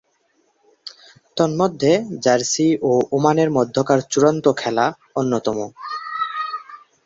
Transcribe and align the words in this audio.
তন্মধ্যে 1.37 1.91
জার্সি 2.23 2.67
ও 2.81 2.91
ওমানের 3.11 3.49
মধ্যকার 3.51 3.99
চূড়ান্ত 4.11 4.45
খেলা 4.57 4.85
অন্যতম। 5.15 5.57